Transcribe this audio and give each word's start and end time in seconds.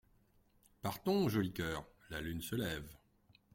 Partons, 0.81 1.29
joli 1.29 1.53
coeur, 1.53 1.87
la 2.09 2.21
lune 2.21 2.41
se 2.41 2.55
lève. 2.55 2.89